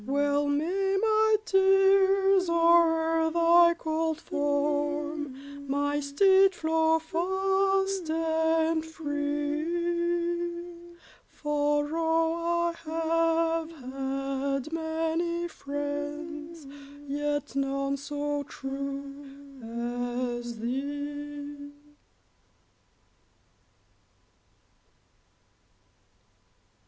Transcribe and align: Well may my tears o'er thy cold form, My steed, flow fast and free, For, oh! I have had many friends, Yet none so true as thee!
Well 0.03 0.47
may 0.47 0.97
my 0.99 1.35
tears 1.45 2.49
o'er 2.49 3.29
thy 3.29 3.75
cold 3.75 4.19
form, 4.19 5.69
My 5.69 5.99
steed, 5.99 6.55
flow 6.55 6.97
fast 6.97 8.09
and 8.09 8.83
free, 8.83 10.95
For, 11.27 11.87
oh! 11.93 12.73
I 12.73 13.65
have 13.69 13.71
had 14.65 14.73
many 14.73 15.47
friends, 15.47 16.65
Yet 17.07 17.55
none 17.55 17.95
so 17.95 18.41
true 18.41 19.59
as 19.61 20.57
thee! 20.57 21.69